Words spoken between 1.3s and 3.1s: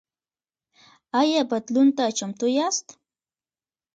بدلون ته چمتو یاست؟